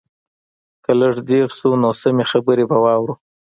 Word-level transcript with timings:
که 0.83 0.91
لږ 0.99 1.15
ځير 1.27 1.47
شو 1.57 1.69
نو 1.81 1.89
سمې 2.01 2.25
خبرې 2.31 2.63
به 2.69 2.77
واورو. 2.83 3.15